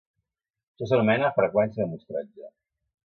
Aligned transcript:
Això 0.77 0.87
s’anomena 0.91 1.31
freqüència 1.37 1.83
de 1.85 1.91
mostratge. 1.93 2.51